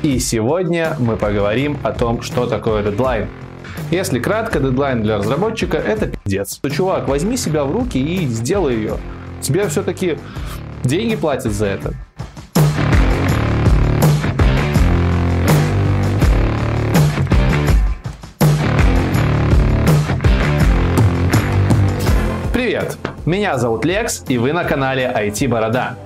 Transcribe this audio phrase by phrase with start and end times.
[0.00, 3.28] И сегодня мы поговорим о том, что такое дедлайн.
[3.90, 6.58] Если кратко, дедлайн для разработчика это пиздец.
[6.58, 8.98] То, чувак, возьми себя в руки и сделай ее.
[9.40, 10.16] Тебе все-таки
[10.84, 11.94] деньги платят за это.
[22.52, 22.96] Привет!
[23.26, 25.96] Меня зовут Лекс, и вы на канале IT Борода.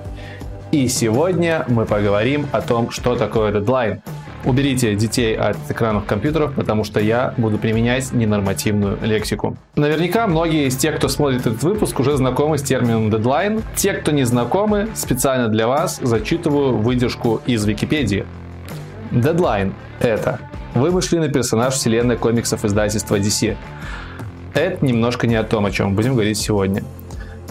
[0.73, 4.01] И сегодня мы поговорим о том, что такое дедлайн.
[4.43, 9.55] Уберите детей от экранов компьютеров, потому что я буду применять ненормативную лексику.
[9.75, 13.61] Наверняка многие из тех, кто смотрит этот выпуск, уже знакомы с термином дедлайн.
[13.75, 18.25] Те, кто не знакомы, специально для вас зачитываю выдержку из Википедии.
[19.11, 20.39] Дедлайн– это
[20.73, 23.55] вымышленный персонаж вселенной комиксов издательства DC.
[24.55, 26.83] Это немножко не о том, о чем будем говорить сегодня.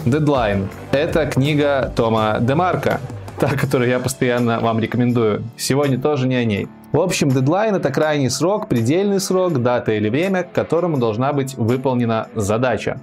[0.05, 2.99] Дедлайн– это книга Тома Демарка,
[3.39, 5.43] та, которую я постоянно вам рекомендую.
[5.57, 6.67] Сегодня тоже не о ней.
[6.91, 11.55] В общем, дедлайн– это крайний срок, предельный срок, дата или время, к которому должна быть
[11.55, 12.99] выполнена задача.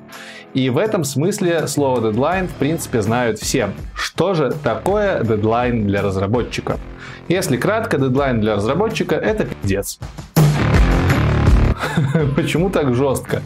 [0.55, 3.71] И в этом смысле слово дедлайн в принципе знают все.
[3.95, 6.79] Что же такое дедлайн для разработчика?
[7.29, 9.99] Если кратко, дедлайн для разработчика– это пиздец.
[12.37, 13.43] Почему так жестко?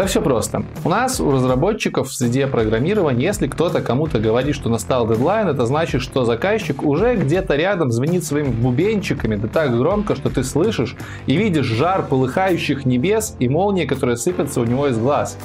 [0.00, 0.62] Да все просто.
[0.82, 5.66] У нас, у разработчиков в среде программирования, если кто-то кому-то говорит, что настал дедлайн, это
[5.66, 10.96] значит, что заказчик уже где-то рядом звонит своими бубенчиками, да так громко, что ты слышишь
[11.26, 15.36] и видишь жар полыхающих небес и молнии, которые сыпятся у него из глаз.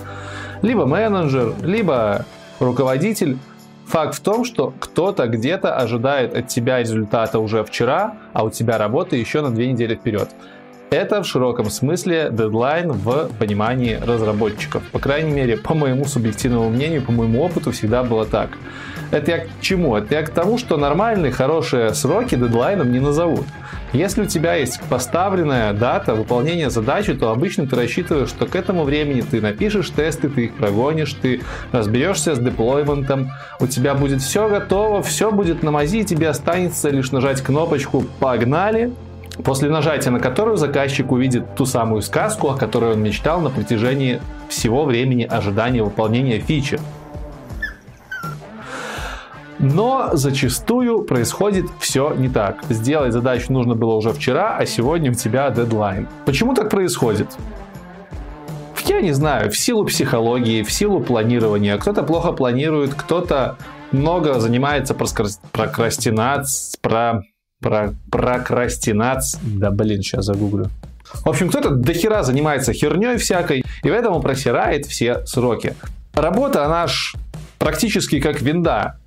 [0.61, 2.25] Либо менеджер, либо
[2.61, 3.37] руководитель
[3.87, 8.79] Факт в том, что кто-то где-то ожидает от тебя результата уже вчера, а у тебя
[8.79, 10.29] работа еще на две недели вперед.
[10.91, 14.83] Это в широком смысле дедлайн в понимании разработчиков.
[14.91, 18.51] По крайней мере, по моему субъективному мнению, по моему опыту всегда было так.
[19.11, 19.95] Это я к чему?
[19.95, 23.45] Это я к тому, что нормальные, хорошие сроки дедлайном не назовут.
[23.93, 28.83] Если у тебя есть поставленная дата выполнения задачи, то обычно ты рассчитываешь, что к этому
[28.83, 31.41] времени ты напишешь тесты, ты их прогонишь, ты
[31.71, 37.11] разберешься с деплойментом, у тебя будет все готово, все будет на мази, тебе останется лишь
[37.11, 38.91] нажать кнопочку «Погнали»,
[39.43, 44.21] после нажатия на которую заказчик увидит ту самую сказку, о которой он мечтал на протяжении
[44.49, 46.79] всего времени ожидания выполнения фичи.
[49.59, 52.63] Но зачастую происходит все не так.
[52.69, 56.07] Сделать задачу нужно было уже вчера, а сегодня у тебя дедлайн.
[56.25, 57.29] Почему так происходит?
[58.85, 61.77] Я не знаю, в силу психологии, в силу планирования.
[61.77, 63.57] Кто-то плохо планирует, кто-то
[63.91, 67.23] много занимается прокрастинацией, про
[67.65, 69.41] про прокрастинация.
[69.43, 70.69] Да блин, сейчас загуглю.
[71.23, 75.73] В общем, кто-то дохера занимается херней всякой, и поэтому просирает все сроки.
[76.13, 77.15] Работа, она ж
[77.57, 78.99] практически как винда.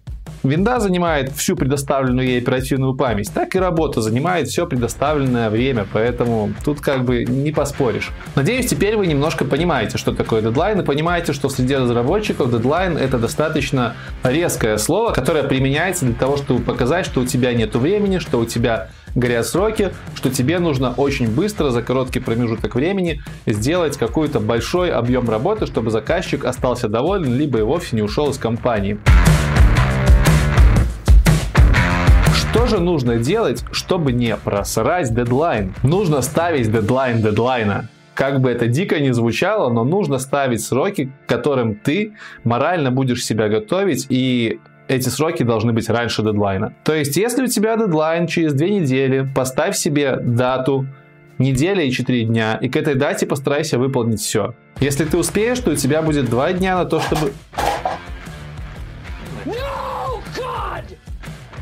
[0.48, 6.53] Винда занимает всю предоставленную ей оперативную память, так и работа занимает все предоставленное время, поэтому
[6.64, 8.10] тут как бы не поспоришь.
[8.34, 12.97] Надеюсь, теперь вы немножко понимаете, что такое дедлайн, и понимаете, что в среде разработчиков дедлайн
[12.97, 18.19] это достаточно резкое слово, которое применяется для того, чтобы показать, что у тебя нет времени,
[18.19, 23.97] что у тебя горят сроки, что тебе нужно очень быстро, за короткий промежуток времени, сделать
[23.97, 28.98] какой-то большой объем работы, чтобы заказчик остался доволен, либо и вовсе не ушел из компании.
[32.59, 35.73] Что же нужно делать, чтобы не просрать дедлайн?
[35.85, 37.89] Нужно ставить дедлайн дедлайна.
[38.15, 43.25] Как бы это дико не звучало, но нужно ставить сроки, к которым ты морально будешь
[43.25, 44.59] себя готовить и
[44.89, 46.75] эти сроки должны быть раньше дедлайна.
[46.83, 50.85] То есть, если у тебя дедлайн через две недели, поставь себе дату,
[51.39, 54.55] неделя и 4 дня, и к этой дате постарайся выполнить все.
[54.81, 57.31] Если ты успеешь, то у тебя будет 2 дня на то, чтобы...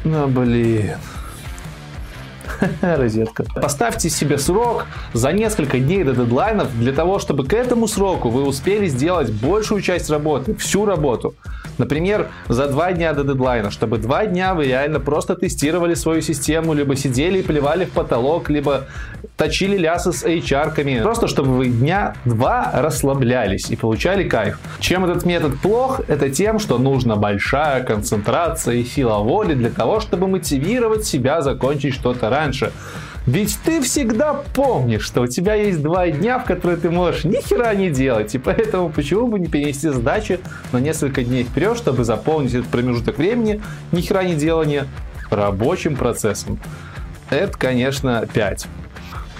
[0.06, 0.98] Ну, блин.
[2.80, 3.44] Розетка.
[3.60, 8.44] Поставьте себе срок за несколько дней до дедлайнов для того, чтобы к этому сроку вы
[8.44, 11.34] успели сделать большую часть работы, всю работу.
[11.78, 16.74] Например, за два дня до дедлайна, чтобы два дня вы реально просто тестировали свою систему,
[16.74, 18.86] либо сидели и плевали в потолок, либо
[19.36, 21.02] точили лясы с HR-ками.
[21.02, 24.58] Просто чтобы вы дня два расслаблялись и получали кайф.
[24.80, 26.00] Чем этот метод плох?
[26.08, 31.94] Это тем, что нужна большая концентрация и сила воли для того, чтобы мотивировать себя закончить
[31.94, 32.72] что-то раньше.
[33.26, 37.40] Ведь ты всегда помнишь, что у тебя есть два дня, в которые ты можешь ни
[37.40, 38.34] хера не делать.
[38.36, 40.38] И поэтому почему бы не перенести задачи
[40.72, 44.86] на несколько дней вперед, чтобы заполнить этот промежуток времени ни хера не делания
[45.28, 46.60] рабочим процессом.
[47.28, 48.66] Это, конечно, 5.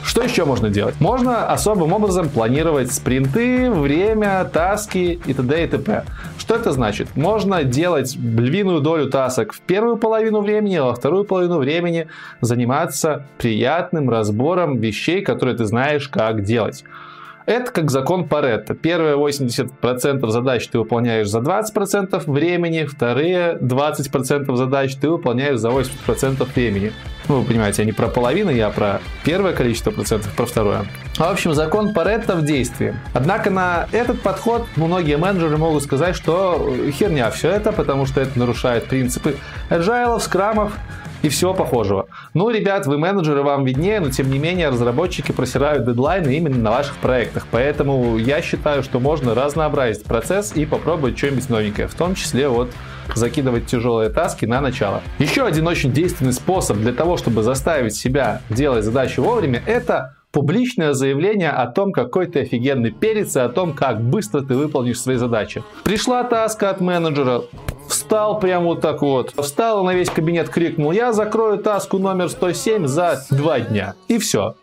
[0.03, 1.01] Что еще можно делать?
[1.01, 5.65] Можно особым образом планировать спринты, время, таски и т.д.
[5.65, 6.05] и т.п.
[6.47, 7.17] Что это значит?
[7.17, 12.07] Можно делать львиную долю тасок в первую половину времени, а во вторую половину времени
[12.41, 16.85] заниматься приятным разбором вещей, которые ты знаешь, как делать.
[17.47, 18.75] Это как закон Паретта.
[18.75, 26.45] Первые 80% задач ты выполняешь за 20% времени, вторые 20% задач ты выполняешь за 80%
[26.55, 26.93] времени.
[27.29, 30.87] Ну, вы понимаете, я не про половину, я про первое количество процентов, про второе.
[31.17, 32.97] В общем, закон Паретта в действии.
[33.15, 38.37] Однако на этот подход многие менеджеры могут сказать, что херня все это, потому что это
[38.39, 39.37] нарушает принципы
[39.71, 40.73] agile, скрамов,
[41.27, 42.07] и всего похожего.
[42.35, 46.71] Ну, ребят, вы менеджеры, вам виднее, но тем не менее разработчики просирают дедлайны именно на
[46.71, 47.47] ваших проектах.
[47.51, 52.71] Поэтому я считаю, что можно разнообразить процесс и попробовать что-нибудь новенькое, в том числе вот
[53.15, 55.03] закидывать тяжелые таски на начало.
[55.19, 60.93] Еще один очень действенный способ для того, чтобы заставить себя делать задачи вовремя, это публичное
[60.93, 65.17] заявление о том, какой ты офигенный перец и о том, как быстро ты выполнишь свои
[65.17, 65.63] задачи.
[65.83, 67.43] Пришла таска от менеджера,
[67.89, 72.87] встал прям вот так вот, встал на весь кабинет, крикнул, я закрою таску номер 107
[72.87, 73.95] за два дня.
[74.09, 74.55] И все.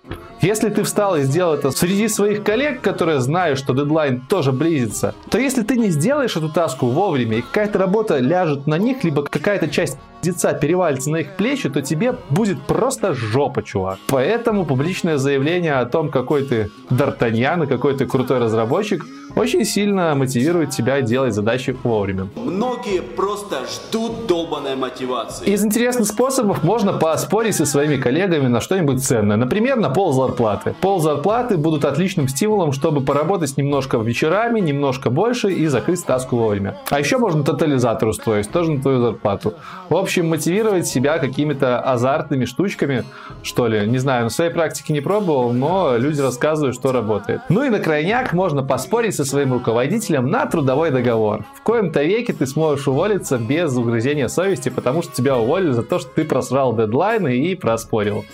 [0.41, 5.15] Если ты встал и сделал это среди своих коллег, которые знают, что дедлайн тоже близится,
[5.29, 9.23] то если ты не сделаешь эту таску вовремя и какая-то работа ляжет на них, либо
[9.23, 13.99] какая-то часть деца перевалится на их плечи, то тебе будет просто жопа, чувак.
[14.07, 19.03] Поэтому публичное заявление о том, какой ты Д'Артаньян и какой ты крутой разработчик,
[19.35, 22.27] очень сильно мотивирует тебя делать задачи вовремя.
[22.35, 25.45] Многие просто ждут долбанной мотивации.
[25.49, 29.37] Из интересных способов можно поспорить со своими коллегами на что-нибудь ценное.
[29.37, 30.75] Например, на пол зарплаты.
[30.81, 36.77] Пол зарплаты будут отличным стимулом, чтобы поработать немножко вечерами, немножко больше и закрыть таску вовремя.
[36.89, 39.55] А еще можно тотализатор устроить, тоже на твою зарплату.
[39.89, 43.03] В общем, мотивировать себя какими-то азартными штучками,
[43.41, 43.87] что ли.
[43.87, 47.41] Не знаю, на своей практике не пробовал, но люди рассказывают, что работает.
[47.49, 51.45] Ну и на крайняк можно поспорить со своим руководителем на трудовой договор.
[51.55, 55.99] В коем-то веке ты сможешь уволиться без угрызения совести, потому что тебя уволили за то,
[55.99, 58.25] что ты просрал дедлайны и проспорил.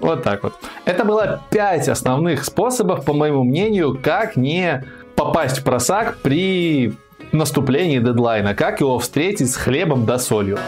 [0.00, 0.54] Вот так вот.
[0.84, 4.84] Это было 5 основных способов, по моему мнению, как не
[5.14, 6.94] попасть в просак при
[7.32, 10.58] наступлении дедлайна, как его встретить с хлебом да солью.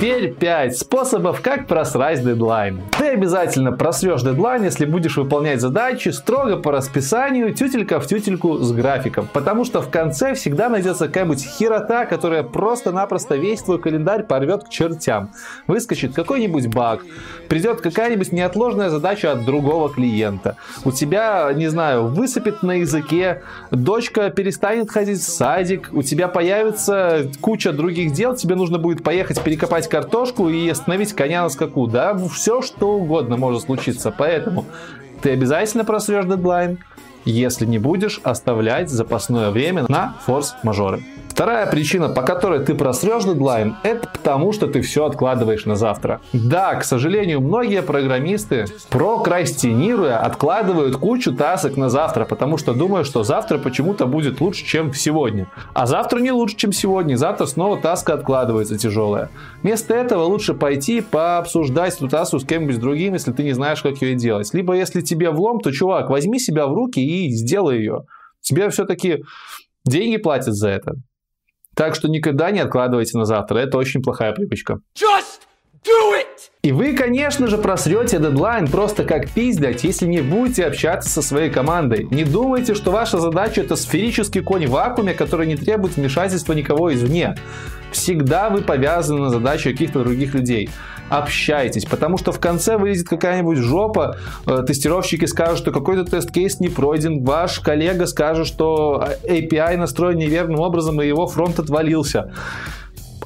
[0.00, 2.80] Теперь 5 способов, как просрать дедлайн.
[2.96, 8.72] Ты обязательно просрешь дедлайн, если будешь выполнять задачи строго по расписанию, тютелька в тютельку с
[8.72, 9.28] графиком.
[9.30, 14.70] Потому что в конце всегда найдется какая-нибудь херота, которая просто-напросто весь твой календарь порвет к
[14.70, 15.32] чертям.
[15.66, 17.02] Выскочит какой-нибудь баг,
[17.50, 20.56] придет какая-нибудь неотложная задача от другого клиента.
[20.82, 27.26] У тебя, не знаю, высыпет на языке, дочка перестанет ходить в садик, у тебя появится
[27.42, 31.86] куча других дел, тебе нужно будет поехать перекопать картошку и остановить коня на скаку.
[31.86, 34.12] Да, все что угодно может случиться.
[34.16, 34.64] Поэтому
[35.20, 36.78] ты обязательно просрешь дедлайн,
[37.24, 41.02] если не будешь оставлять запасное время на форс-мажоры.
[41.40, 46.20] Вторая причина, по которой ты просрешь дедлайн, это потому, что ты все откладываешь на завтра.
[46.34, 53.22] Да, к сожалению, многие программисты, прокрастинируя, откладывают кучу тасок на завтра, потому что думают, что
[53.22, 55.46] завтра почему-то будет лучше, чем сегодня.
[55.72, 57.16] А завтра не лучше, чем сегодня.
[57.16, 59.30] Завтра снова таска откладывается тяжелая.
[59.62, 64.02] Вместо этого лучше пойти пообсуждать эту таску с кем-нибудь другим, если ты не знаешь, как
[64.02, 64.52] ее делать.
[64.52, 68.02] Либо если тебе влом, то, чувак, возьми себя в руки и сделай ее.
[68.42, 69.24] Тебе все-таки
[69.86, 70.96] деньги платят за это.
[71.74, 73.58] Так что никогда не откладывайте на завтра.
[73.58, 74.80] Это очень плохая привычка.
[74.94, 75.42] Just
[75.84, 76.50] do it!
[76.62, 81.50] И вы, конечно же, просрете дедлайн просто как пиздять, если не будете общаться со своей
[81.50, 82.06] командой.
[82.10, 86.92] Не думайте, что ваша задача это сферический конь в вакууме, который не требует вмешательства никого
[86.92, 87.34] извне.
[87.92, 90.70] Всегда вы повязаны на задачи каких-то других людей
[91.10, 96.68] общайтесь, потому что в конце вылезет какая-нибудь жопа, э, тестировщики скажут, что какой-то тест-кейс не
[96.68, 102.32] пройден, ваш коллега скажет, что API настроен неверным образом и его фронт отвалился.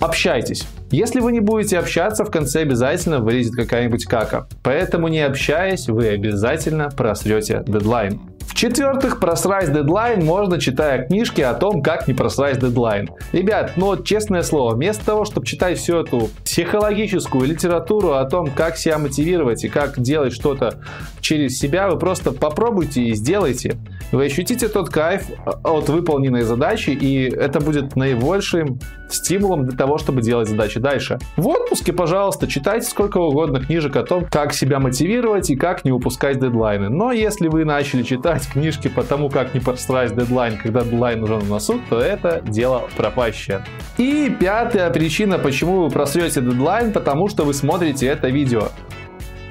[0.00, 0.66] Общайтесь.
[0.90, 4.48] Если вы не будете общаться, в конце обязательно вылезет какая-нибудь кака.
[4.62, 8.20] Поэтому не общаясь, вы обязательно просрете дедлайн.
[8.54, 13.10] В-четвертых, просрать дедлайн можно, читая книжки о том, как не просрать дедлайн.
[13.32, 18.76] Ребят, ну честное слово, вместо того, чтобы читать всю эту психологическую литературу о том, как
[18.76, 20.78] себя мотивировать и как делать что-то
[21.20, 23.76] через себя, вы просто попробуйте и сделайте.
[24.12, 25.24] Вы ощутите тот кайф
[25.64, 28.78] от выполненной задачи, и это будет наибольшим
[29.14, 31.18] стимулом для того, чтобы делать задачи дальше.
[31.36, 35.92] В отпуске, пожалуйста, читайте сколько угодно книжек о том, как себя мотивировать и как не
[35.92, 36.88] упускать дедлайны.
[36.88, 41.38] Но если вы начали читать книжки по тому, как не просрать дедлайн, когда дедлайн уже
[41.38, 43.64] на носу, то это дело пропащее.
[43.98, 48.68] И пятая причина, почему вы просрете дедлайн, потому что вы смотрите это видео.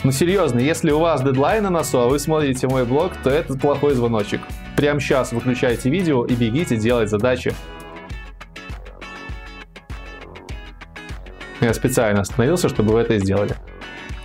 [0.03, 3.53] Ну серьезно, если у вас дедлайн на носу, а вы смотрите мой блог, то это
[3.57, 4.41] плохой звоночек.
[4.75, 7.53] прямо сейчас выключайте видео и бегите делать задачи.
[11.63, 13.52] Я специально остановился, чтобы вы это сделали.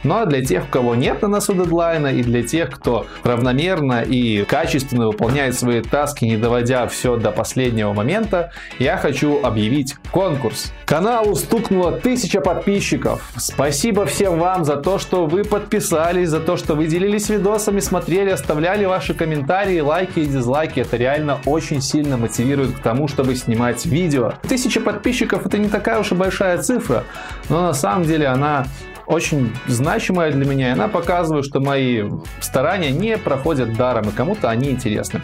[0.05, 4.45] Но для тех, у кого нет на носу дедлайна, и для тех, кто равномерно и
[4.45, 10.73] качественно выполняет свои таски, не доводя все до последнего момента, я хочу объявить конкурс.
[10.87, 13.31] Каналу стукнуло тысяча подписчиков.
[13.37, 18.31] Спасибо всем вам за то, что вы подписались, за то, что вы делились видосами, смотрели,
[18.31, 20.81] оставляли ваши комментарии, лайки и дизлайки.
[20.81, 24.35] Это реально очень сильно мотивирует к тому, чтобы снимать видео.
[24.49, 27.05] Тысяча подписчиков это не такая уж и большая цифра,
[27.49, 28.67] но на самом деле она
[29.09, 32.05] очень значимая для меня, и она показывает, что мои
[32.41, 35.23] старания не проходят даром, и кому-то они интересны.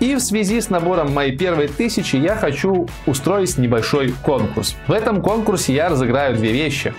[0.00, 4.74] И в связи с набором моей первой тысячи я хочу устроить небольшой конкурс.
[4.88, 6.92] В этом конкурсе я разыграю две вещи.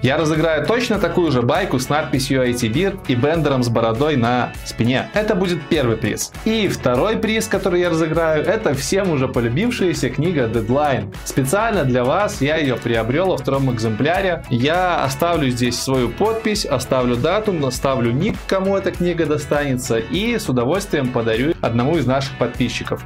[0.00, 5.10] Я разыграю точно такую же байку с надписью IT и бендером с бородой на спине.
[5.12, 6.32] Это будет первый приз.
[6.44, 11.12] И второй приз, который я разыграю, это всем уже полюбившаяся книга Deadline.
[11.24, 14.44] Специально для вас я ее приобрел во втором экземпляре.
[14.50, 20.48] Я оставлю здесь свою подпись, оставлю дату, оставлю ник, кому эта книга достанется, и с
[20.48, 23.02] удовольствием подарю одному из наших подписчиков.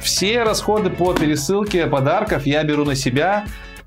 [0.00, 3.44] Все расходы по пересылке подарков я беру на себя.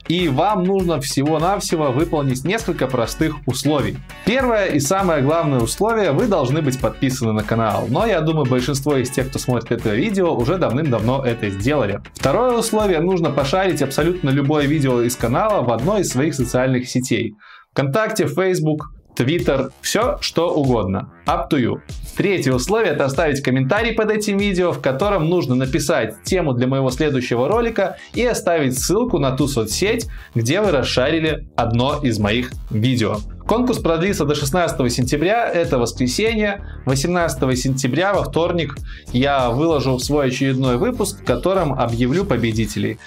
[0.07, 3.97] И вам нужно всего-навсего выполнить несколько простых условий.
[4.25, 7.85] Первое и самое главное условие, вы должны быть подписаны на канал.
[7.89, 12.01] Но я думаю, большинство из тех, кто смотрит это видео, уже давным-давно это сделали.
[12.13, 17.35] Второе условие, нужно пошарить абсолютно любое видео из канала в одной из своих социальных сетей.
[17.71, 21.11] ВКонтакте, Facebook, Twitter, все что угодно.
[21.25, 21.81] Up to you.
[22.17, 26.89] Третье условие это оставить комментарий под этим видео, в котором нужно написать тему для моего
[26.91, 33.17] следующего ролика и оставить ссылку на ту соцсеть, где вы расшарили одно из моих видео.
[33.47, 36.65] Конкурс продлится до 16 сентября, это воскресенье.
[36.85, 38.77] 18 сентября, во вторник,
[39.11, 42.99] я выложу свой очередной выпуск, в котором объявлю победителей.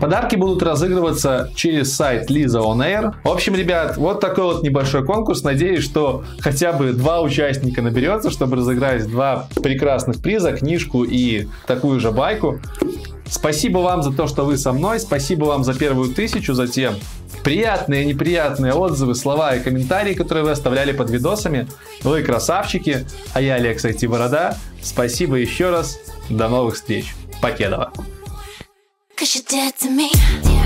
[0.00, 3.14] Подарки будут разыгрываться через сайт Lisa On Air.
[3.24, 5.42] В общем, ребят, вот такой вот небольшой конкурс.
[5.42, 12.00] Надеюсь, что хотя бы два участника наберется, чтобы разыграть два прекрасных приза, книжку и такую
[12.00, 12.60] же байку.
[13.26, 15.00] Спасибо вам за то, что вы со мной.
[15.00, 16.92] Спасибо вам за первую тысячу, за те
[17.42, 21.66] приятные и неприятные отзывы, слова и комментарии, которые вы оставляли под видосами.
[22.02, 24.56] Вы красавчики, а я Алекс IT Борода.
[24.82, 25.98] Спасибо еще раз.
[26.28, 27.14] До новых встреч.
[27.40, 27.92] Покедова.
[29.32, 30.59] You're dead to me.